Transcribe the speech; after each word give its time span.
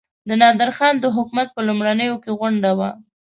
د 0.27 0.29
نادرخان 0.41 0.93
د 0.99 1.05
حکومت 1.15 1.47
په 1.55 1.61
لومړیو 1.67 2.21
کې 2.23 2.31
غونډه 2.39 2.71
وه. 2.77 2.89